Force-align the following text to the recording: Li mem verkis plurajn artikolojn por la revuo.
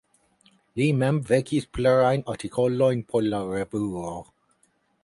Li 0.79 0.87
mem 1.01 1.19
verkis 1.31 1.67
plurajn 1.79 2.25
artikolojn 2.35 3.05
por 3.13 3.29
la 3.31 3.45
revuo. 3.53 4.19